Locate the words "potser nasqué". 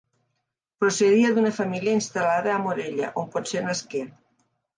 3.37-4.05